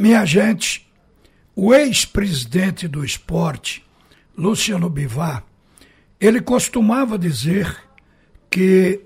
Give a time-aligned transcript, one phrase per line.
[0.00, 0.90] Minha gente,
[1.54, 3.84] o ex-presidente do esporte,
[4.34, 5.44] Luciano Bivar,
[6.18, 7.76] ele costumava dizer
[8.48, 9.02] que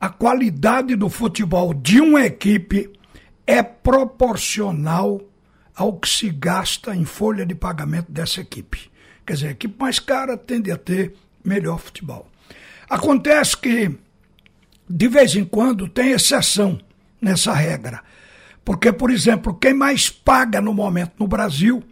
[0.00, 2.90] a qualidade do futebol de uma equipe
[3.46, 5.20] é proporcional
[5.76, 8.90] ao que se gasta em folha de pagamento dessa equipe.
[9.26, 11.12] Quer dizer, a equipe mais cara tende a ter
[11.44, 12.26] melhor futebol.
[12.88, 13.94] Acontece que,
[14.88, 16.80] de vez em quando, tem exceção
[17.20, 18.02] nessa regra.
[18.64, 21.82] Porque, por exemplo, quem mais paga no momento no Brasil,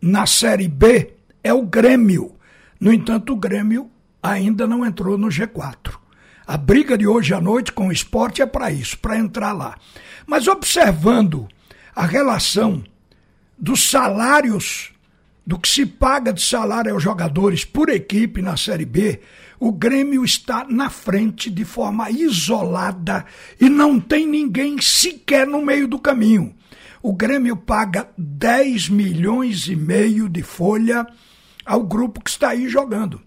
[0.00, 2.36] na Série B, é o Grêmio.
[2.80, 3.90] No entanto, o Grêmio
[4.22, 5.96] ainda não entrou no G4.
[6.46, 9.76] A briga de hoje à noite com o esporte é para isso, para entrar lá.
[10.26, 11.48] Mas observando
[11.94, 12.82] a relação
[13.58, 14.92] dos salários,
[15.48, 19.18] do que se paga de salário aos jogadores por equipe na Série B,
[19.58, 23.24] o Grêmio está na frente de forma isolada
[23.58, 26.54] e não tem ninguém sequer no meio do caminho.
[27.02, 31.06] O Grêmio paga 10 milhões e meio de folha
[31.64, 33.18] ao grupo que está aí jogando.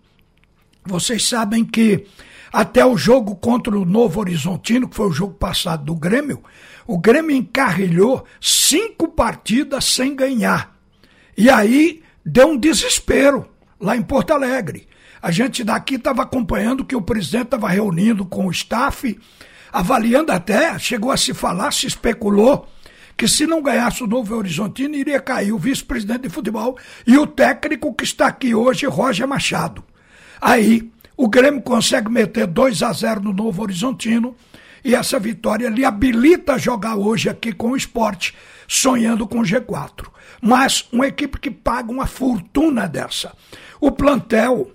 [0.85, 2.05] Vocês sabem que
[2.53, 6.43] até o jogo contra o Novo Horizontino, que foi o jogo passado do Grêmio,
[6.85, 10.77] o Grêmio encarrilhou cinco partidas sem ganhar.
[11.35, 13.47] E aí deu um desespero
[13.79, 14.87] lá em Porto Alegre.
[15.21, 19.17] A gente daqui estava acompanhando que o presidente estava reunindo com o staff,
[19.71, 22.67] avaliando até, chegou a se falar, se especulou
[23.15, 27.27] que se não ganhasse o Novo Horizontino iria cair o vice-presidente de futebol e o
[27.27, 29.83] técnico que está aqui hoje, Roger Machado.
[30.41, 34.35] Aí o Grêmio consegue meter 2 a 0 no Novo Horizontino
[34.83, 38.35] e essa vitória lhe habilita a jogar hoje aqui com o esporte,
[38.67, 40.07] sonhando com o G4.
[40.41, 43.35] Mas uma equipe que paga uma fortuna dessa.
[43.79, 44.71] O plantel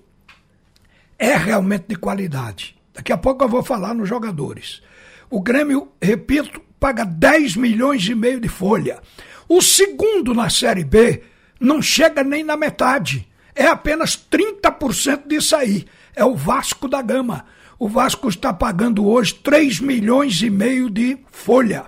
[1.18, 2.76] é realmente de qualidade.
[2.94, 4.82] Daqui a pouco eu vou falar nos jogadores.
[5.28, 9.00] O Grêmio, repito, paga 10 milhões e meio de folha.
[9.48, 11.22] O segundo na Série B
[11.58, 13.28] não chega nem na metade.
[13.54, 15.86] É apenas 30% disso aí.
[16.14, 17.44] É o Vasco da Gama.
[17.78, 21.84] O Vasco está pagando hoje 3 milhões e meio de folha.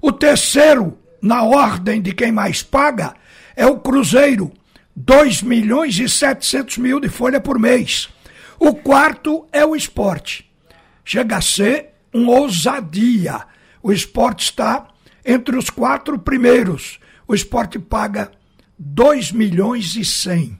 [0.00, 3.14] O terceiro, na ordem de quem mais paga,
[3.54, 4.50] é o Cruzeiro,
[4.96, 8.08] 2 milhões e 700 mil de folha por mês.
[8.58, 10.50] O quarto é o esporte.
[11.04, 13.42] Chega a ser uma ousadia.
[13.82, 14.88] O esporte está
[15.24, 16.98] entre os quatro primeiros.
[17.28, 18.32] O esporte paga
[18.78, 20.58] 2 milhões e 100.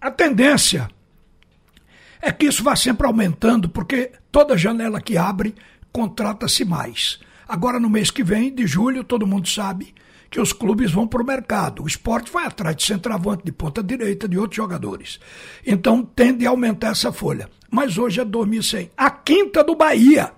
[0.00, 0.88] A tendência
[2.20, 5.54] é que isso vai sempre aumentando, porque toda janela que abre,
[5.92, 7.20] contrata-se mais.
[7.48, 9.94] Agora, no mês que vem, de julho, todo mundo sabe
[10.30, 11.82] que os clubes vão para o mercado.
[11.82, 15.18] O esporte vai atrás de centroavante, de ponta direita, de outros jogadores.
[15.66, 17.48] Então, tende a aumentar essa folha.
[17.70, 18.90] Mas hoje é 2.100.
[18.96, 20.32] A quinta do Bahia.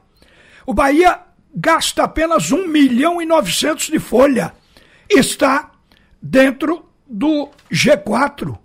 [0.65, 1.21] O Bahia
[1.55, 4.55] gasta apenas 1 milhão e 900 de folha.
[5.09, 5.73] Está
[6.23, 8.57] dentro do G4.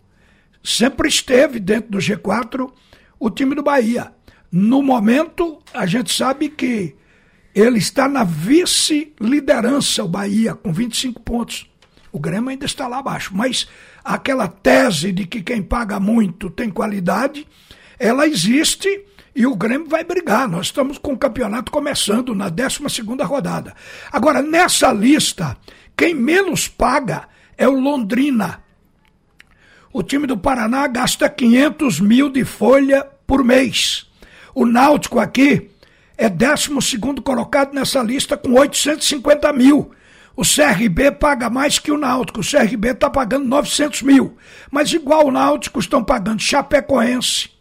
[0.63, 2.71] Sempre esteve dentro do G4
[3.19, 4.11] o time do Bahia.
[4.51, 6.95] No momento, a gente sabe que
[7.53, 11.69] ele está na vice-liderança, o Bahia, com 25 pontos.
[12.11, 13.31] O Grêmio ainda está lá abaixo.
[13.35, 13.67] Mas
[14.03, 17.47] aquela tese de que quem paga muito tem qualidade,
[17.99, 19.05] ela existe
[19.35, 20.47] e o Grêmio vai brigar.
[20.47, 23.75] Nós estamos com o campeonato começando na 12 rodada.
[24.11, 25.57] Agora, nessa lista,
[25.95, 27.27] quem menos paga
[27.57, 28.63] é o Londrina.
[29.97, 34.05] O time do Paraná gasta 500 mil de folha por mês.
[34.53, 35.71] O Náutico aqui
[36.17, 39.91] é 12 colocado nessa lista com 850 mil.
[40.35, 42.41] O CRB paga mais que o Náutico.
[42.41, 44.37] O CRB está pagando 900 mil.
[44.69, 47.51] Mas igual o Náutico estão pagando Chapecoense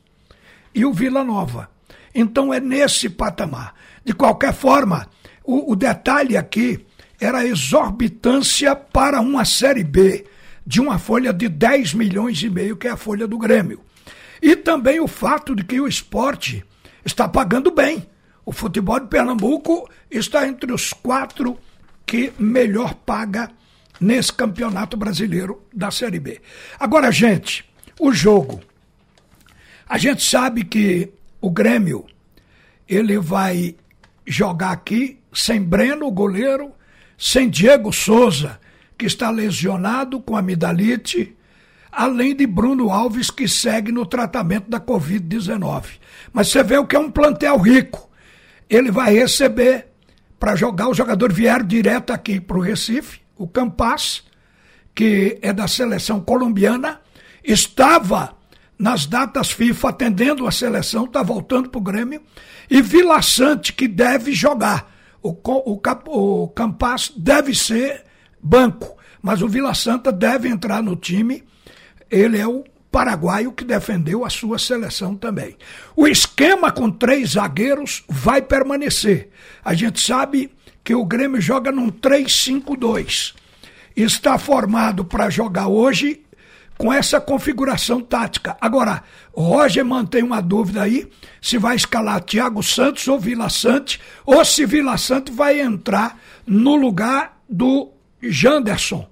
[0.74, 1.70] e o Vila Nova.
[2.12, 3.74] Então é nesse patamar.
[4.04, 5.06] De qualquer forma,
[5.44, 6.84] o, o detalhe aqui
[7.20, 10.26] era a exorbitância para uma Série B
[10.66, 13.80] de uma folha de 10 milhões e meio, que é a folha do Grêmio.
[14.40, 16.64] E também o fato de que o esporte
[17.04, 18.06] está pagando bem.
[18.44, 21.58] O futebol de Pernambuco está entre os quatro
[22.06, 23.50] que melhor paga
[24.00, 26.40] nesse campeonato brasileiro da Série B.
[26.78, 27.64] Agora, gente,
[27.98, 28.60] o jogo.
[29.88, 32.06] A gente sabe que o Grêmio
[32.88, 33.74] ele vai
[34.26, 36.72] jogar aqui sem Breno, goleiro,
[37.18, 38.60] sem Diego Souza,
[38.96, 41.36] que está lesionado com amidalite,
[41.90, 45.84] além de Bruno Alves, que segue no tratamento da Covid-19.
[46.32, 48.10] Mas você vê o que é um plantel rico.
[48.68, 49.88] Ele vai receber
[50.38, 54.24] para jogar, o jogador vier direto aqui para o Recife, o Campas,
[54.94, 57.00] que é da seleção colombiana,
[57.42, 58.36] estava
[58.78, 62.22] nas datas FIFA atendendo a seleção, está voltando para o Grêmio,
[62.68, 64.92] e Vila Sante, que deve jogar.
[65.22, 68.04] o, o, o Campas deve ser
[68.44, 71.42] banco, mas o Vila Santa deve entrar no time.
[72.10, 72.62] Ele é o
[72.92, 75.56] paraguaio que defendeu a sua seleção também.
[75.96, 79.30] O esquema com três zagueiros vai permanecer.
[79.64, 80.52] A gente sabe
[80.84, 83.34] que o Grêmio joga num 3-5-2.
[83.96, 86.22] Está formado para jogar hoje
[86.76, 88.56] com essa configuração tática.
[88.60, 89.02] Agora,
[89.32, 91.08] Roger mantém uma dúvida aí
[91.40, 96.76] se vai escalar Thiago Santos ou Vila Sante, ou se Vila Sante vai entrar no
[96.76, 97.93] lugar do
[98.30, 99.08] Janderson.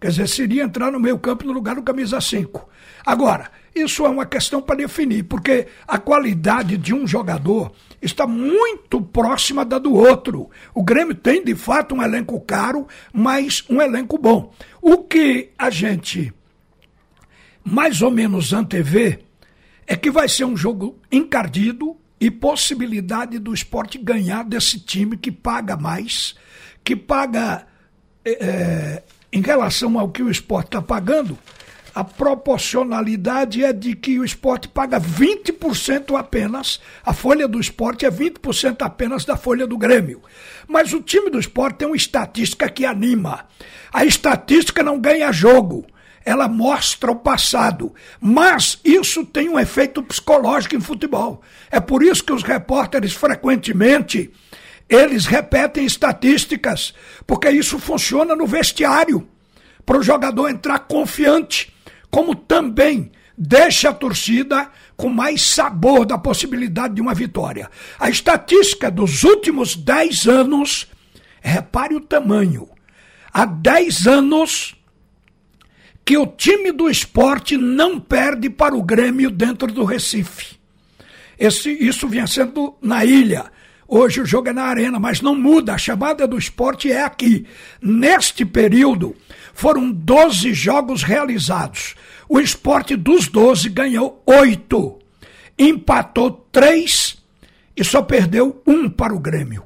[0.00, 2.68] Quer dizer, seria entrar no meio campo no lugar do camisa 5.
[3.06, 9.00] Agora, isso é uma questão para definir, porque a qualidade de um jogador está muito
[9.00, 10.50] próxima da do outro.
[10.74, 14.52] O Grêmio tem, de fato, um elenco caro, mas um elenco bom.
[14.80, 16.32] O que a gente
[17.64, 19.20] mais ou menos antevê
[19.86, 25.30] é que vai ser um jogo encardido e possibilidade do esporte ganhar desse time que
[25.30, 26.34] paga mais,
[26.84, 27.66] que paga
[28.24, 29.02] é,
[29.32, 31.38] em relação ao que o esporte está pagando,
[31.94, 38.10] a proporcionalidade é de que o esporte paga 20% apenas, a folha do esporte é
[38.10, 40.22] 20% apenas da folha do Grêmio.
[40.66, 43.46] Mas o time do esporte tem uma estatística que anima.
[43.92, 45.84] A estatística não ganha jogo,
[46.24, 47.92] ela mostra o passado.
[48.18, 51.42] Mas isso tem um efeito psicológico em futebol.
[51.70, 54.30] É por isso que os repórteres frequentemente
[54.94, 56.94] eles repetem estatísticas,
[57.26, 59.28] porque isso funciona no vestiário,
[59.84, 61.74] para o jogador entrar confiante,
[62.10, 67.70] como também deixa a torcida com mais sabor da possibilidade de uma vitória.
[67.98, 70.86] A estatística dos últimos 10 anos,
[71.40, 72.68] repare o tamanho.
[73.32, 74.76] Há 10 anos
[76.04, 80.56] que o time do esporte não perde para o Grêmio dentro do Recife.
[81.38, 83.50] Esse, isso vinha sendo na ilha.
[83.94, 85.74] Hoje o jogo é na arena, mas não muda.
[85.74, 87.46] A chamada do esporte é aqui.
[87.78, 89.14] Neste período,
[89.52, 91.94] foram 12 jogos realizados.
[92.26, 94.98] O esporte dos 12 ganhou 8,
[95.58, 97.18] empatou 3
[97.76, 99.62] e só perdeu um para o Grêmio.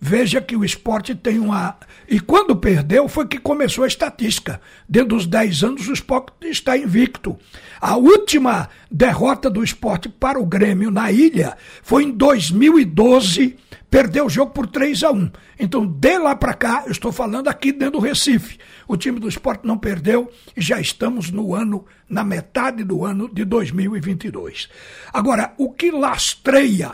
[0.00, 1.76] Veja que o esporte tem uma.
[2.08, 4.60] E quando perdeu, foi que começou a estatística.
[4.88, 7.36] Dentro dos 10 anos, o esporte está invicto.
[7.80, 13.56] A última derrota do esporte para o Grêmio na ilha foi em 2012
[13.90, 17.48] perdeu o jogo por 3 a 1 Então, de lá para cá, eu estou falando
[17.48, 18.58] aqui dentro do Recife.
[18.86, 23.28] O time do esporte não perdeu e já estamos no ano, na metade do ano
[23.28, 24.68] de 2022.
[25.12, 26.92] Agora, o que lastreia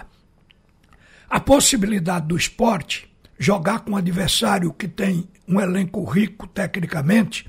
[1.35, 7.45] a possibilidade do esporte jogar com um adversário que tem um elenco rico tecnicamente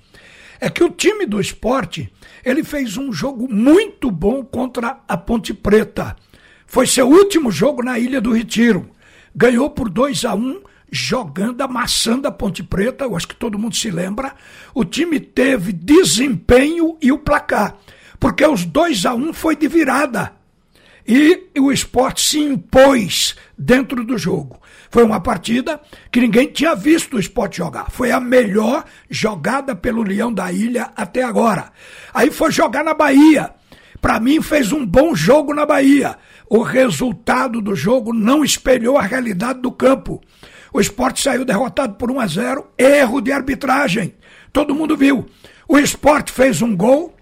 [0.60, 2.12] é que o time do esporte
[2.44, 6.16] ele fez um jogo muito bom contra a Ponte Preta.
[6.66, 8.90] Foi seu último jogo na Ilha do Retiro
[9.36, 13.60] ganhou por 2 a 1 um, jogando, amassando a Ponte Preta, eu acho que todo
[13.60, 14.34] mundo se lembra.
[14.74, 17.78] O time teve desempenho e o placar,
[18.20, 20.35] porque os 2 a 1 um foi de virada.
[21.08, 24.60] E o esporte se impôs dentro do jogo.
[24.90, 25.80] Foi uma partida
[26.12, 27.92] que ninguém tinha visto o esporte jogar.
[27.92, 31.72] Foi a melhor jogada pelo Leão da Ilha até agora.
[32.14, 33.54] Aí foi jogar na Bahia.
[34.02, 36.18] Para mim, fez um bom jogo na Bahia
[36.50, 40.22] o resultado do jogo não espelhou a realidade do campo.
[40.72, 44.14] O esporte saiu derrotado por 1 a 0, erro de arbitragem.
[44.52, 45.26] Todo mundo viu.
[45.68, 47.14] O esporte fez um gol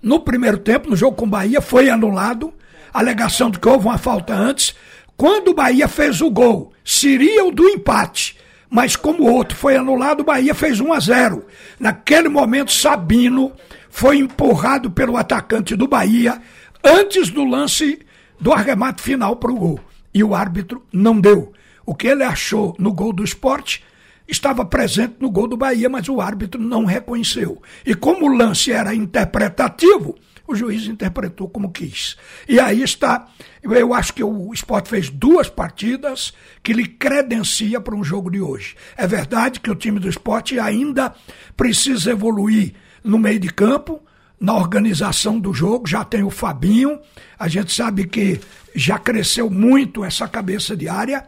[0.00, 2.54] no primeiro tempo, no jogo com Bahia, foi anulado.
[2.98, 4.74] Alegação de que houve uma falta antes.
[5.16, 8.36] Quando o Bahia fez o gol, seria o do empate.
[8.68, 11.46] Mas como o outro foi anulado, o Bahia fez 1 a 0.
[11.78, 13.52] Naquele momento, Sabino
[13.88, 16.40] foi empurrado pelo atacante do Bahia
[16.84, 18.00] antes do lance
[18.40, 19.80] do arremate final para o gol.
[20.12, 21.52] E o árbitro não deu.
[21.86, 23.82] O que ele achou no gol do esporte
[24.26, 27.62] estava presente no gol do Bahia, mas o árbitro não reconheceu.
[27.86, 30.14] E como o lance era interpretativo,
[30.48, 32.16] o juiz interpretou como quis.
[32.48, 33.28] E aí está,
[33.62, 38.40] eu acho que o esporte fez duas partidas que lhe credencia para um jogo de
[38.40, 38.74] hoje.
[38.96, 41.14] É verdade que o time do esporte ainda
[41.54, 42.72] precisa evoluir
[43.04, 44.02] no meio de campo,
[44.40, 46.98] na organização do jogo, já tem o Fabinho,
[47.38, 48.40] a gente sabe que
[48.74, 51.26] já cresceu muito essa cabeça de área.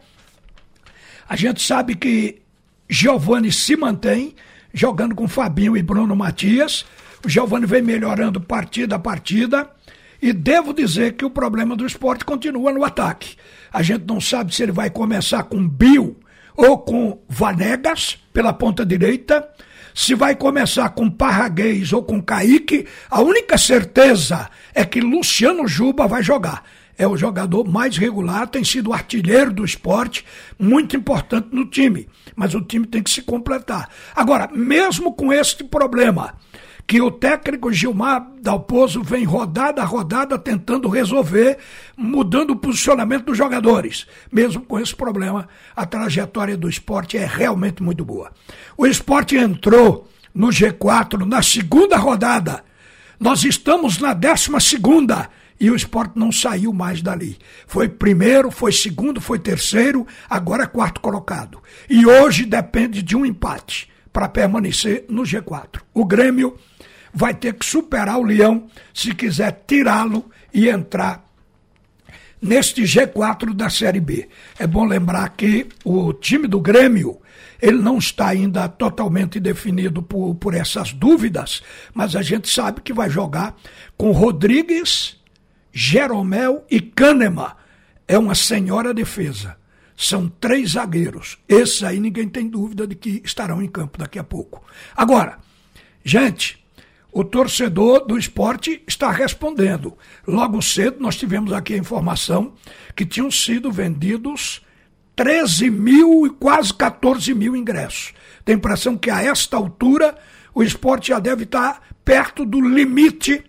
[1.27, 2.41] A gente sabe que
[2.89, 4.33] Giovani se mantém
[4.73, 6.85] jogando com Fabinho e Bruno Matias.
[7.23, 9.69] O Giovani vem melhorando partida a partida.
[10.21, 13.35] E devo dizer que o problema do esporte continua no ataque.
[13.73, 16.15] A gente não sabe se ele vai começar com Bill
[16.55, 19.47] ou com Vanegas pela ponta direita
[19.93, 26.07] se vai começar com Parraguês ou com Kaique, a única certeza é que Luciano Juba
[26.07, 26.63] vai jogar.
[26.97, 30.23] é o jogador mais regular, tem sido artilheiro do esporte,
[30.59, 32.07] muito importante no time.
[32.35, 33.89] Mas o time tem que se completar.
[34.15, 36.35] Agora, mesmo com este problema,
[36.85, 41.57] que o técnico Gilmar Dalpozo vem rodada a rodada tentando resolver,
[41.95, 44.05] mudando o posicionamento dos jogadores.
[44.31, 48.31] Mesmo com esse problema, a trajetória do esporte é realmente muito boa.
[48.77, 52.63] O esporte entrou no G4 na segunda rodada.
[53.19, 57.37] Nós estamos na décima segunda e o esporte não saiu mais dali.
[57.67, 61.61] Foi primeiro, foi segundo, foi terceiro, agora é quarto colocado.
[61.87, 65.81] E hoje depende de um empate para permanecer no G4.
[65.93, 66.57] O Grêmio
[67.13, 71.25] vai ter que superar o Leão se quiser tirá-lo e entrar
[72.41, 74.27] neste G4 da Série B.
[74.57, 77.21] É bom lembrar que o time do Grêmio
[77.61, 81.61] ele não está ainda totalmente definido por, por essas dúvidas,
[81.93, 83.55] mas a gente sabe que vai jogar
[83.95, 85.17] com Rodrigues,
[85.71, 87.51] Jeromel e Kahneman.
[88.07, 89.55] É uma senhora defesa.
[89.95, 91.37] São três zagueiros.
[91.47, 94.63] Esses aí ninguém tem dúvida de que estarão em campo daqui a pouco.
[94.97, 95.37] Agora,
[96.03, 96.60] gente,
[97.11, 99.97] o torcedor do esporte está respondendo.
[100.25, 102.53] Logo cedo nós tivemos aqui a informação
[102.95, 104.61] que tinham sido vendidos
[105.15, 108.13] 13 mil e quase 14 mil ingressos.
[108.45, 110.17] Tem a impressão que a esta altura
[110.53, 113.43] o esporte já deve estar perto do limite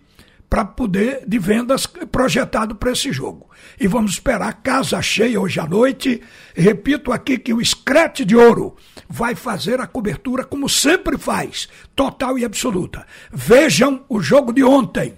[0.53, 3.49] para poder de vendas projetado para esse jogo.
[3.79, 6.21] E vamos esperar casa cheia hoje à noite.
[6.55, 8.75] Repito aqui que o Screte de Ouro
[9.09, 13.03] vai fazer a cobertura como sempre faz, total e absoluta.
[13.31, 15.15] Vejam o jogo de ontem.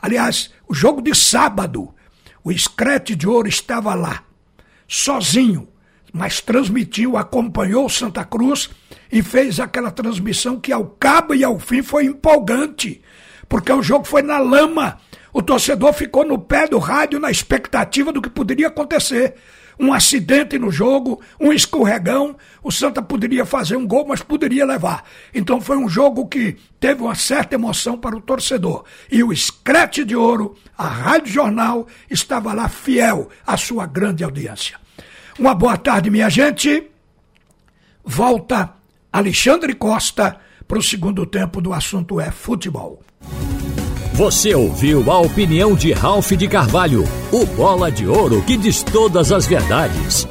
[0.00, 1.94] Aliás, o jogo de sábado.
[2.42, 4.24] O Screte de Ouro estava lá,
[4.88, 5.68] sozinho,
[6.10, 8.70] mas transmitiu, acompanhou Santa Cruz
[9.12, 13.02] e fez aquela transmissão que ao cabo e ao fim foi empolgante
[13.52, 14.98] porque o jogo foi na lama.
[15.30, 19.34] O torcedor ficou no pé do rádio na expectativa do que poderia acontecer.
[19.78, 25.04] Um acidente no jogo, um escorregão, o Santa poderia fazer um gol, mas poderia levar.
[25.34, 28.86] Então foi um jogo que teve uma certa emoção para o torcedor.
[29.10, 34.78] E o Screte de Ouro, a Rádio Jornal, estava lá fiel à sua grande audiência.
[35.38, 36.90] Uma boa tarde, minha gente.
[38.02, 38.72] Volta
[39.12, 43.02] Alexandre Costa para o segundo tempo do assunto é futebol.
[44.22, 47.02] Você ouviu a opinião de Ralph de Carvalho,
[47.32, 50.28] o bola de ouro que diz todas as verdades.